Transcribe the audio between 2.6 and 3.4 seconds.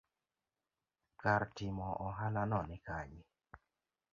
ni kanye?